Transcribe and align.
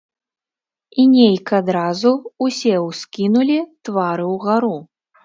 І 1.01 1.03
нейк 1.09 1.51
адразу 1.57 2.13
ўсе 2.45 2.71
ўскінулі 2.87 3.59
твары 3.91 4.25
ўгару. 4.33 4.73